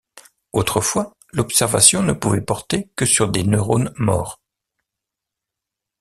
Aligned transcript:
Autrefois, 0.51 1.15
l'observation 1.31 2.01
ne 2.01 2.13
pouvait 2.13 2.41
porter 2.41 2.89
que 2.95 3.05
sur 3.05 3.29
des 3.29 3.43
neurones 3.43 3.93
morts. 3.97 4.41